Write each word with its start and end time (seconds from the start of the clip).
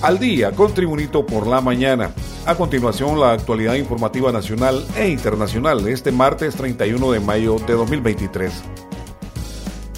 Al 0.00 0.20
día 0.20 0.52
con 0.52 0.72
Tribunito 0.72 1.26
por 1.26 1.48
la 1.48 1.60
mañana. 1.60 2.12
A 2.46 2.54
continuación, 2.54 3.18
la 3.18 3.32
actualidad 3.32 3.74
informativa 3.74 4.30
nacional 4.30 4.86
e 4.96 5.08
internacional 5.08 5.82
de 5.82 5.92
este 5.92 6.12
martes 6.12 6.54
31 6.54 7.10
de 7.10 7.18
mayo 7.18 7.56
de 7.66 7.72
2023. 7.72 8.52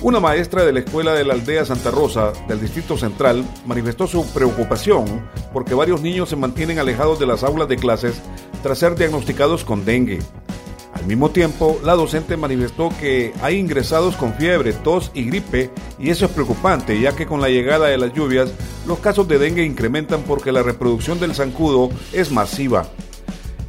Una 0.00 0.18
maestra 0.18 0.64
de 0.64 0.72
la 0.72 0.80
escuela 0.80 1.12
de 1.12 1.24
la 1.24 1.34
aldea 1.34 1.66
Santa 1.66 1.90
Rosa 1.90 2.32
del 2.48 2.62
Distrito 2.62 2.96
Central 2.96 3.44
manifestó 3.66 4.06
su 4.06 4.26
preocupación 4.32 5.04
porque 5.52 5.74
varios 5.74 6.00
niños 6.00 6.30
se 6.30 6.36
mantienen 6.36 6.78
alejados 6.78 7.20
de 7.20 7.26
las 7.26 7.44
aulas 7.44 7.68
de 7.68 7.76
clases 7.76 8.22
tras 8.62 8.78
ser 8.78 8.96
diagnosticados 8.96 9.64
con 9.64 9.84
dengue. 9.84 10.20
Al 10.94 11.06
mismo 11.06 11.30
tiempo, 11.30 11.78
la 11.84 11.94
docente 11.94 12.36
manifestó 12.38 12.90
que 13.00 13.32
hay 13.42 13.56
ingresados 13.56 14.16
con 14.16 14.34
fiebre, 14.34 14.72
tos 14.72 15.10
y 15.12 15.24
gripe 15.24 15.70
y 15.98 16.08
eso 16.08 16.24
es 16.24 16.30
preocupante 16.30 16.98
ya 16.98 17.14
que 17.14 17.26
con 17.26 17.40
la 17.40 17.48
llegada 17.48 17.88
de 17.88 17.98
las 17.98 18.14
lluvias 18.14 18.52
los 18.90 18.98
casos 18.98 19.28
de 19.28 19.38
dengue 19.38 19.64
incrementan 19.64 20.22
porque 20.22 20.50
la 20.50 20.64
reproducción 20.64 21.20
del 21.20 21.34
zancudo 21.34 21.90
es 22.12 22.32
masiva. 22.32 22.88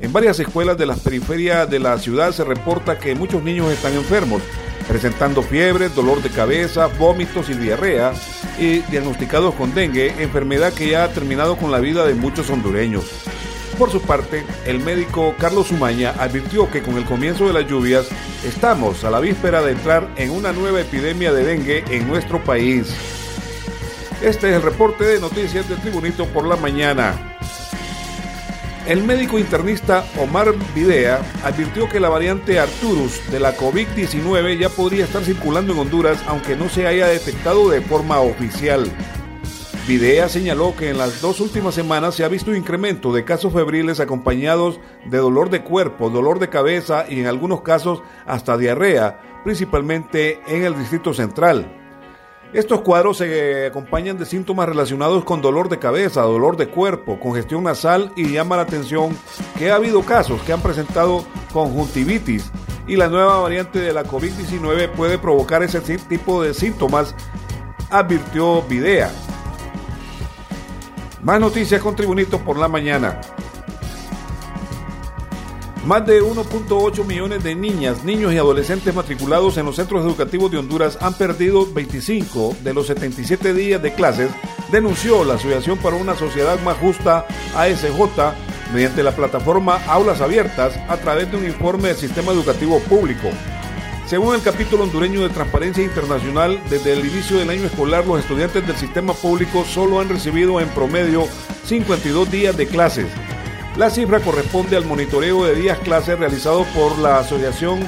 En 0.01 0.11
varias 0.11 0.39
escuelas 0.39 0.79
de 0.79 0.87
las 0.87 0.99
periferias 0.99 1.69
de 1.69 1.79
la 1.79 1.99
ciudad 1.99 2.31
se 2.31 2.43
reporta 2.43 2.97
que 2.97 3.13
muchos 3.13 3.43
niños 3.43 3.71
están 3.71 3.93
enfermos, 3.93 4.41
presentando 4.87 5.43
fiebre, 5.43 5.89
dolor 5.89 6.23
de 6.23 6.31
cabeza, 6.31 6.87
vómitos 6.87 7.49
y 7.49 7.53
diarrea, 7.53 8.13
y 8.57 8.79
diagnosticados 8.89 9.53
con 9.53 9.75
dengue, 9.75 10.23
enfermedad 10.23 10.73
que 10.73 10.89
ya 10.89 11.03
ha 11.03 11.09
terminado 11.09 11.55
con 11.55 11.71
la 11.71 11.79
vida 11.79 12.03
de 12.07 12.15
muchos 12.15 12.49
hondureños. 12.49 13.05
Por 13.77 13.91
su 13.91 14.01
parte, 14.01 14.43
el 14.65 14.79
médico 14.79 15.35
Carlos 15.37 15.69
Umaña 15.69 16.15
advirtió 16.17 16.69
que 16.71 16.81
con 16.81 16.97
el 16.97 17.05
comienzo 17.05 17.45
de 17.45 17.53
las 17.53 17.69
lluvias 17.69 18.07
estamos 18.43 19.03
a 19.03 19.11
la 19.11 19.19
víspera 19.19 19.61
de 19.61 19.73
entrar 19.73 20.09
en 20.17 20.31
una 20.31 20.51
nueva 20.51 20.81
epidemia 20.81 21.31
de 21.31 21.45
dengue 21.45 21.83
en 21.91 22.07
nuestro 22.07 22.43
país. 22.43 23.20
Este 24.21 24.49
es 24.49 24.55
el 24.55 24.61
reporte 24.61 25.03
de 25.03 25.19
noticias 25.19 25.67
del 25.67 25.79
Tribunito 25.79 26.27
por 26.27 26.45
la 26.45 26.55
mañana. 26.55 27.37
El 28.87 29.03
médico 29.03 29.39
internista 29.39 30.05
Omar 30.19 30.53
Videa 30.75 31.21
advirtió 31.43 31.89
que 31.89 31.99
la 31.99 32.09
variante 32.09 32.59
Arturus 32.59 33.19
de 33.31 33.39
la 33.39 33.57
COVID-19 33.57 34.59
ya 34.59 34.69
podría 34.69 35.05
estar 35.05 35.23
circulando 35.23 35.73
en 35.73 35.79
Honduras 35.79 36.23
aunque 36.27 36.55
no 36.55 36.69
se 36.69 36.85
haya 36.85 37.07
detectado 37.07 37.67
de 37.71 37.81
forma 37.81 38.19
oficial. 38.19 38.91
Videa 39.87 40.29
señaló 40.29 40.75
que 40.75 40.91
en 40.91 40.99
las 40.99 41.19
dos 41.19 41.39
últimas 41.39 41.73
semanas 41.73 42.13
se 42.13 42.23
ha 42.23 42.27
visto 42.27 42.51
un 42.51 42.57
incremento 42.57 43.11
de 43.11 43.25
casos 43.25 43.51
febriles 43.51 43.99
acompañados 43.99 44.79
de 45.03 45.17
dolor 45.17 45.49
de 45.49 45.63
cuerpo, 45.63 46.11
dolor 46.11 46.37
de 46.37 46.49
cabeza 46.49 47.05
y 47.09 47.21
en 47.21 47.25
algunos 47.25 47.61
casos 47.61 48.03
hasta 48.27 48.55
diarrea, 48.55 49.19
principalmente 49.43 50.41
en 50.47 50.63
el 50.63 50.77
Distrito 50.77 51.11
Central. 51.15 51.80
Estos 52.53 52.81
cuadros 52.81 53.17
se 53.17 53.67
acompañan 53.67 54.17
de 54.17 54.25
síntomas 54.25 54.67
relacionados 54.67 55.23
con 55.23 55.41
dolor 55.41 55.69
de 55.69 55.79
cabeza, 55.79 56.21
dolor 56.23 56.57
de 56.57 56.67
cuerpo, 56.67 57.17
congestión 57.17 57.63
nasal 57.63 58.11
y 58.17 58.29
llama 58.29 58.57
la 58.57 58.63
atención 58.63 59.17
que 59.57 59.71
ha 59.71 59.75
habido 59.75 60.01
casos 60.03 60.41
que 60.41 60.51
han 60.51 60.61
presentado 60.61 61.23
conjuntivitis 61.53 62.51
y 62.87 62.97
la 62.97 63.07
nueva 63.07 63.37
variante 63.39 63.79
de 63.79 63.93
la 63.93 64.03
COVID-19 64.03 64.89
puede 64.91 65.17
provocar 65.17 65.63
ese 65.63 65.79
tipo 65.79 66.43
de 66.43 66.53
síntomas, 66.53 67.15
advirtió 67.89 68.61
Videa. 68.63 69.09
Más 71.23 71.39
noticias 71.39 71.81
con 71.81 71.95
Tribunito 71.95 72.39
por 72.39 72.57
la 72.57 72.67
mañana. 72.67 73.21
Más 75.85 76.05
de 76.05 76.21
1.8 76.21 77.05
millones 77.05 77.43
de 77.43 77.55
niñas, 77.55 78.03
niños 78.03 78.31
y 78.31 78.37
adolescentes 78.37 78.93
matriculados 78.93 79.57
en 79.57 79.65
los 79.65 79.77
centros 79.77 80.05
educativos 80.05 80.51
de 80.51 80.59
Honduras 80.59 80.99
han 81.01 81.15
perdido 81.15 81.65
25 81.73 82.57
de 82.63 82.73
los 82.75 82.85
77 82.85 83.55
días 83.55 83.81
de 83.81 83.91
clases, 83.91 84.29
denunció 84.71 85.23
la 85.23 85.35
Asociación 85.35 85.79
para 85.79 85.95
una 85.95 86.15
Sociedad 86.15 86.59
Más 86.61 86.77
Justa, 86.77 87.25
ASJ, 87.55 87.89
mediante 88.71 89.01
la 89.01 89.15
plataforma 89.15 89.83
Aulas 89.87 90.21
Abiertas 90.21 90.77
a 90.87 90.97
través 90.97 91.31
de 91.31 91.37
un 91.37 91.45
informe 91.45 91.87
del 91.87 91.97
sistema 91.97 92.31
educativo 92.31 92.79
público. 92.81 93.29
Según 94.05 94.35
el 94.35 94.43
capítulo 94.43 94.83
hondureño 94.83 95.21
de 95.21 95.29
Transparencia 95.29 95.83
Internacional, 95.83 96.61
desde 96.69 96.93
el 96.93 97.07
inicio 97.07 97.37
del 97.37 97.49
año 97.49 97.65
escolar 97.65 98.05
los 98.05 98.19
estudiantes 98.19 98.67
del 98.67 98.75
sistema 98.75 99.13
público 99.13 99.65
solo 99.65 99.99
han 99.99 100.09
recibido 100.09 100.61
en 100.61 100.69
promedio 100.69 101.27
52 101.65 102.29
días 102.29 102.55
de 102.55 102.67
clases. 102.67 103.07
La 103.77 103.89
cifra 103.89 104.19
corresponde 104.19 104.75
al 104.75 104.85
monitoreo 104.85 105.45
de 105.45 105.55
días 105.55 105.79
clases 105.79 106.19
realizado 106.19 106.65
por 106.75 106.99
la 106.99 107.19
Asociación 107.19 107.79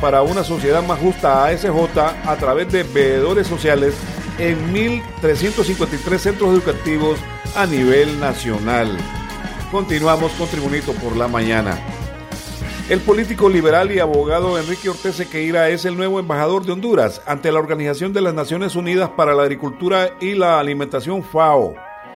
para 0.00 0.22
una 0.22 0.44
Sociedad 0.44 0.84
Más 0.86 1.00
Justa 1.00 1.46
ASJ 1.46 1.98
a 1.98 2.36
través 2.36 2.70
de 2.70 2.84
veedores 2.84 3.48
sociales 3.48 3.94
en 4.38 4.72
1.353 4.72 6.18
centros 6.18 6.50
educativos 6.52 7.18
a 7.56 7.66
nivel 7.66 8.20
nacional. 8.20 8.96
Continuamos 9.72 10.30
con 10.32 10.46
Tribunito 10.48 10.92
por 10.92 11.16
la 11.16 11.26
mañana. 11.26 11.76
El 12.88 13.00
político 13.00 13.48
liberal 13.48 13.90
y 13.90 13.98
abogado 13.98 14.60
Enrique 14.60 14.88
Ortez 14.88 15.16
Sequeira 15.16 15.70
es 15.70 15.84
el 15.84 15.96
nuevo 15.96 16.20
embajador 16.20 16.64
de 16.64 16.72
Honduras 16.72 17.20
ante 17.26 17.50
la 17.50 17.58
Organización 17.58 18.12
de 18.12 18.20
las 18.20 18.32
Naciones 18.32 18.76
Unidas 18.76 19.10
para 19.16 19.34
la 19.34 19.42
Agricultura 19.42 20.16
y 20.20 20.34
la 20.34 20.60
Alimentación 20.60 21.24
FAO. 21.24 21.74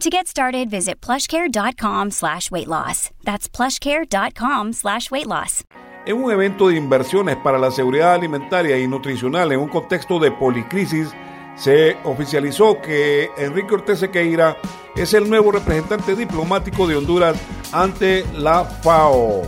To 0.00 0.10
get 0.10 0.26
started, 0.26 0.68
visit 0.70 1.00
plushcare.com 1.00 2.10
slash 2.10 2.50
weight 2.50 2.68
loss. 2.68 3.10
That's 3.24 3.48
plushcare.com 3.48 4.72
slash 4.72 5.10
weight 5.10 5.26
loss. 5.26 5.64
En 6.06 6.22
un 6.22 6.30
evento 6.30 6.68
de 6.68 6.76
inversiones 6.76 7.36
para 7.36 7.58
la 7.58 7.70
seguridad 7.70 8.12
alimentaria 8.12 8.78
y 8.78 8.86
nutricional 8.86 9.52
en 9.52 9.60
un 9.60 9.68
contexto 9.68 10.18
de 10.18 10.30
policrisis, 10.30 11.08
se 11.56 11.96
oficializó 12.04 12.82
que 12.82 13.30
Enrique 13.38 13.72
Ortez 13.72 14.00
Sequeira 14.00 14.58
es 14.96 15.14
el 15.14 15.30
nuevo 15.30 15.52
representante 15.52 16.14
diplomático 16.14 16.86
de 16.86 16.96
Honduras 16.96 17.40
ante 17.72 18.26
la 18.34 18.64
FAO. 18.64 19.42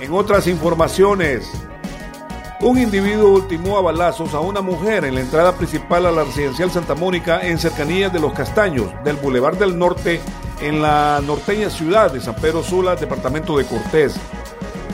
En 0.00 0.12
otras 0.12 0.46
informaciones, 0.46 1.65
un 2.60 2.78
individuo 2.78 3.34
ultimó 3.34 3.76
a 3.76 3.82
balazos 3.82 4.34
a 4.34 4.40
una 4.40 4.60
mujer 4.60 5.04
en 5.04 5.14
la 5.14 5.20
entrada 5.20 5.56
principal 5.56 6.06
a 6.06 6.12
la 6.12 6.24
residencial 6.24 6.70
Santa 6.70 6.94
Mónica 6.94 7.46
en 7.46 7.58
cercanías 7.58 8.12
de 8.12 8.20
Los 8.20 8.32
Castaños, 8.32 8.90
del 9.04 9.16
Boulevard 9.16 9.58
del 9.58 9.78
Norte, 9.78 10.20
en 10.60 10.80
la 10.80 11.20
norteña 11.24 11.68
ciudad 11.68 12.12
de 12.12 12.20
San 12.20 12.34
Pedro 12.36 12.62
Sula, 12.62 12.96
departamento 12.96 13.58
de 13.58 13.64
Cortés. 13.64 14.14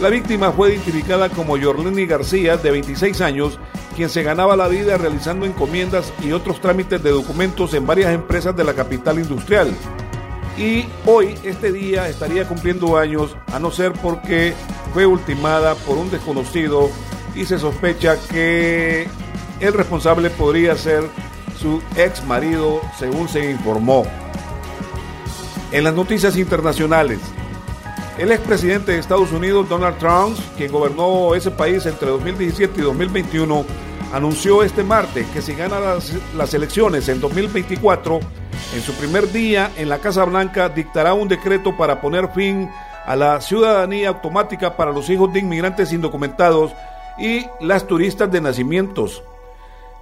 La 0.01 0.09
víctima 0.09 0.51
fue 0.51 0.71
identificada 0.71 1.29
como 1.29 1.57
Yorleni 1.57 2.07
García, 2.07 2.57
de 2.57 2.71
26 2.73 3.21
años, 3.21 3.61
quien 3.95 4.09
se 4.09 4.23
ganaba 4.23 4.57
la 4.57 4.69
vida 4.69 4.97
realizando 4.97 5.47
encomiendas 5.47 6.13
y 6.23 6.33
otros 6.33 6.61
trámites 6.61 7.03
de 7.03 7.11
documentos 7.11 7.75
en 7.75 7.87
varias 7.87 8.13
empresas 8.13 8.57
de 8.57 8.65
la 8.65 8.75
capital 8.75 9.19
industrial 9.19 9.73
y 10.57 10.85
hoy, 11.07 11.35
este 11.45 11.73
día, 11.73 12.09
estaría 12.09 12.47
cumpliendo 12.47 12.99
años, 12.99 13.37
a 13.53 13.59
no 13.59 13.71
ser 13.71 13.93
porque 13.93 14.55
fue 14.93 15.07
ultimada 15.07 15.75
por 15.75 15.97
un 15.97 16.11
desconocido 16.11 16.91
y 17.35 17.45
se 17.45 17.59
sospecha 17.59 18.17
que 18.31 19.09
el 19.61 19.73
responsable 19.73 20.31
podría 20.31 20.77
ser 20.77 21.05
su 21.61 21.81
ex 21.97 22.25
marido, 22.25 22.81
según 22.99 23.29
se 23.29 23.51
informó. 23.51 24.05
En 25.71 25.85
las 25.85 25.95
noticias 25.95 26.37
internacionales, 26.37 27.21
el 28.19 28.31
expresidente 28.31 28.93
de 28.93 28.99
Estados 28.99 29.33
Unidos, 29.33 29.69
Donald 29.69 29.99
Trump, 29.99 30.37
quien 30.57 30.71
gobernó 30.71 31.35
ese 31.35 31.51
país 31.51 31.87
entre 31.87 32.09
2017 32.09 32.81
y 32.81 32.83
2021, 32.83 33.65
anunció 34.13 34.63
este 34.63 34.83
martes 34.83 35.27
que 35.29 35.41
si 35.41 35.55
gana 35.55 35.81
las, 35.81 36.13
las 36.37 36.53
elecciones 36.53 37.09
en 37.09 37.21
2024, 37.21 38.21
en 38.75 38.83
su 38.83 38.93
primer 38.95 39.31
día 39.33 39.71
en 39.77 39.89
la 39.89 39.99
Casa 39.99 40.25
Blanca 40.25 40.69
dictará 40.69 41.15
un 41.15 41.29
decreto 41.29 41.77
para 41.77 42.01
poner 42.01 42.29
fin 42.35 42.69
a 43.07 43.17
la 43.17 43.41
ciudadanía 43.41 44.11
automática 44.11 44.77
para 44.77 44.93
los 44.93 45.09
hijos 45.09 45.33
de 45.33 45.41
inmigrantes 45.41 45.93
indocumentados 45.93 46.73
y 47.19 47.47
las 47.61 47.87
turistas 47.87 48.31
de 48.31 48.41
nacimientos. 48.41 49.23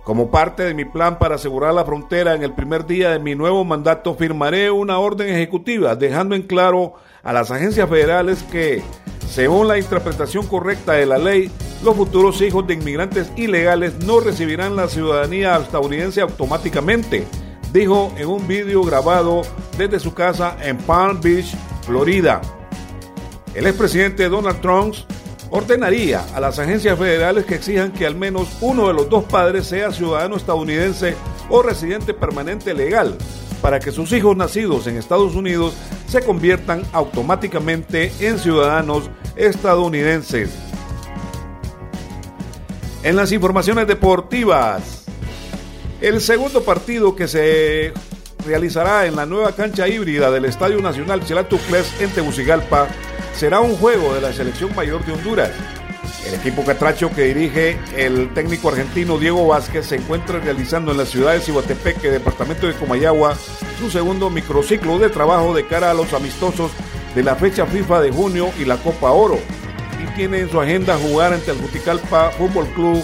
Como 0.04 0.30
parte 0.30 0.64
de 0.64 0.74
mi 0.74 0.84
plan 0.84 1.18
para 1.18 1.34
asegurar 1.34 1.74
la 1.74 1.84
frontera 1.84 2.34
en 2.34 2.42
el 2.42 2.52
primer 2.54 2.86
día 2.86 3.10
de 3.10 3.18
mi 3.18 3.34
nuevo 3.34 3.64
mandato, 3.64 4.14
firmaré 4.14 4.70
una 4.70 4.98
orden 4.98 5.28
ejecutiva 5.28 5.94
dejando 5.94 6.34
en 6.34 6.42
claro 6.42 6.94
a 7.22 7.32
las 7.32 7.50
agencias 7.50 7.88
federales 7.88 8.42
que, 8.44 8.82
según 9.28 9.68
la 9.68 9.78
interpretación 9.78 10.46
correcta 10.46 10.94
de 10.94 11.06
la 11.06 11.18
ley, 11.18 11.50
los 11.84 11.96
futuros 11.96 12.40
hijos 12.42 12.66
de 12.66 12.74
inmigrantes 12.74 13.30
ilegales 13.36 13.98
no 14.04 14.20
recibirán 14.20 14.74
la 14.74 14.88
ciudadanía 14.88 15.56
estadounidense 15.56 16.20
automáticamente, 16.20 17.26
dijo 17.72 18.12
en 18.16 18.28
un 18.28 18.48
vídeo 18.48 18.82
grabado 18.82 19.42
desde 19.78 20.00
su 20.00 20.12
casa 20.14 20.56
en 20.62 20.76
Palm 20.78 21.20
Beach, 21.20 21.54
Florida. 21.82 22.40
El 23.54 23.66
expresidente 23.66 24.28
Donald 24.28 24.60
Trump 24.60 24.94
ordenaría 25.50 26.24
a 26.34 26.40
las 26.40 26.58
agencias 26.58 26.98
federales 26.98 27.44
que 27.44 27.56
exijan 27.56 27.92
que 27.92 28.06
al 28.06 28.14
menos 28.14 28.48
uno 28.60 28.86
de 28.88 28.94
los 28.94 29.08
dos 29.08 29.24
padres 29.24 29.66
sea 29.66 29.92
ciudadano 29.92 30.36
estadounidense 30.36 31.16
o 31.48 31.62
residente 31.62 32.14
permanente 32.14 32.72
legal 32.72 33.16
para 33.60 33.80
que 33.80 33.92
sus 33.92 34.12
hijos 34.12 34.36
nacidos 34.36 34.86
en 34.86 34.96
Estados 34.96 35.34
Unidos 35.34 35.74
se 36.08 36.22
conviertan 36.22 36.82
automáticamente 36.92 38.12
en 38.20 38.38
ciudadanos 38.38 39.10
estadounidenses. 39.36 40.50
En 43.02 43.16
las 43.16 43.32
informaciones 43.32 43.86
deportivas, 43.86 45.04
el 46.00 46.20
segundo 46.20 46.62
partido 46.62 47.16
que 47.16 47.28
se 47.28 47.92
realizará 48.44 49.06
en 49.06 49.16
la 49.16 49.26
nueva 49.26 49.52
cancha 49.52 49.88
híbrida 49.88 50.30
del 50.30 50.44
Estadio 50.44 50.80
Nacional 50.80 51.24
Chelatucles 51.24 52.00
en 52.00 52.10
Tegucigalpa 52.10 52.88
será 53.34 53.60
un 53.60 53.76
juego 53.76 54.14
de 54.14 54.20
la 54.20 54.32
selección 54.32 54.74
mayor 54.74 55.04
de 55.04 55.12
Honduras. 55.12 55.50
El 56.26 56.34
equipo 56.34 56.64
catracho 56.64 57.10
que 57.10 57.24
dirige 57.24 57.78
el 57.96 58.32
técnico 58.34 58.68
argentino 58.68 59.18
Diego 59.18 59.46
Vázquez 59.46 59.86
se 59.86 59.96
encuentra 59.96 60.38
realizando 60.38 60.92
en 60.92 60.98
la 60.98 61.06
ciudad 61.06 61.32
de 61.32 61.40
Cihuatepeque, 61.40 62.10
departamento 62.10 62.66
de 62.66 62.74
Comayagua, 62.74 63.34
su 63.78 63.90
segundo 63.90 64.28
microciclo 64.28 64.98
de 64.98 65.08
trabajo 65.08 65.54
de 65.54 65.66
cara 65.66 65.90
a 65.90 65.94
los 65.94 66.12
amistosos 66.12 66.72
de 67.14 67.22
la 67.22 67.36
fecha 67.36 67.66
FIFA 67.66 68.02
de 68.02 68.10
junio 68.10 68.50
y 68.58 68.64
la 68.64 68.76
Copa 68.76 69.10
Oro. 69.10 69.38
Y 70.02 70.14
tiene 70.14 70.40
en 70.40 70.50
su 70.50 70.60
agenda 70.60 70.98
jugar 70.98 71.32
ante 71.32 71.50
el 71.50 71.58
Juticalpa 71.58 72.30
Fútbol 72.30 72.66
Club 72.68 73.02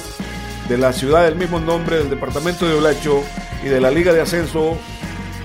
de 0.68 0.78
la 0.78 0.92
ciudad 0.92 1.24
del 1.24 1.36
mismo 1.36 1.58
nombre 1.60 1.96
del 1.96 2.10
departamento 2.10 2.68
de 2.68 2.74
Olacho 2.74 3.22
y 3.64 3.68
de 3.68 3.80
la 3.80 3.90
Liga 3.90 4.12
de 4.12 4.20
Ascenso 4.20 4.76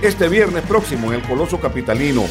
este 0.01 0.29
viernes 0.29 0.63
próximo 0.63 1.11
en 1.11 1.19
el 1.19 1.27
Coloso 1.27 1.59
Capitalino. 1.59 2.23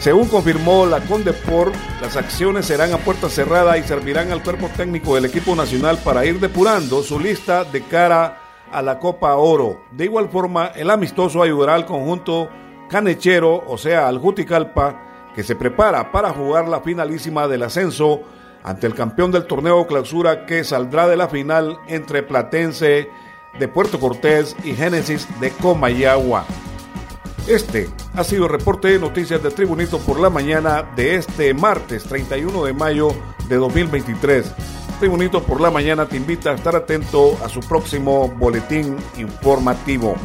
Según 0.00 0.28
confirmó 0.28 0.86
la 0.86 1.00
Condeport, 1.00 1.74
las 2.00 2.16
acciones 2.16 2.66
serán 2.66 2.92
a 2.92 2.98
puerta 2.98 3.28
cerrada 3.28 3.78
y 3.78 3.82
servirán 3.82 4.30
al 4.30 4.42
cuerpo 4.42 4.70
técnico 4.76 5.14
del 5.14 5.24
equipo 5.24 5.56
nacional 5.56 5.98
para 6.04 6.24
ir 6.24 6.38
depurando 6.38 7.02
su 7.02 7.18
lista 7.18 7.64
de 7.64 7.82
cara 7.82 8.40
a 8.70 8.82
la 8.82 8.98
Copa 8.98 9.34
Oro. 9.36 9.82
De 9.90 10.04
igual 10.04 10.28
forma, 10.28 10.68
el 10.68 10.90
amistoso 10.90 11.42
ayudará 11.42 11.74
al 11.74 11.86
conjunto 11.86 12.48
canechero, 12.88 13.64
o 13.66 13.76
sea, 13.76 14.08
al 14.08 14.18
Juticalpa, 14.18 15.30
que 15.34 15.42
se 15.42 15.56
prepara 15.56 16.10
para 16.10 16.30
jugar 16.30 16.68
la 16.68 16.80
finalísima 16.80 17.48
del 17.48 17.64
ascenso 17.64 18.22
ante 18.62 18.86
el 18.86 18.94
campeón 18.94 19.30
del 19.30 19.46
torneo 19.46 19.86
clausura 19.86 20.46
que 20.46 20.64
saldrá 20.64 21.06
de 21.06 21.16
la 21.16 21.28
final 21.28 21.78
entre 21.86 22.22
Platense 22.22 23.08
de 23.58 23.68
Puerto 23.68 23.98
Cortés 24.00 24.56
y 24.64 24.74
Génesis 24.74 25.26
de 25.40 25.50
Comayagua. 25.50 26.44
Este 27.46 27.88
ha 28.14 28.24
sido 28.24 28.44
el 28.44 28.52
reporte 28.52 28.88
de 28.88 28.98
noticias 28.98 29.42
de 29.42 29.50
Tribunito 29.50 29.98
por 29.98 30.20
la 30.20 30.28
mañana 30.28 30.82
de 30.96 31.14
este 31.14 31.54
martes 31.54 32.04
31 32.04 32.64
de 32.64 32.72
mayo 32.72 33.08
de 33.48 33.56
2023. 33.56 34.52
Tribunito 35.00 35.42
por 35.42 35.60
la 35.60 35.70
mañana 35.70 36.06
te 36.06 36.16
invita 36.16 36.50
a 36.50 36.54
estar 36.54 36.76
atento 36.76 37.38
a 37.44 37.48
su 37.48 37.60
próximo 37.60 38.28
boletín 38.28 38.96
informativo. 39.16 40.16